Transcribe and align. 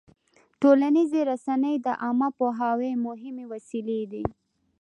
ټولنیزې 0.61 1.21
رسنۍ 1.31 1.75
د 1.85 1.87
عامه 2.03 2.29
پوهاوي 2.39 2.91
مهمې 3.05 3.45
وسیلې 3.53 4.01
دي. 4.11 4.23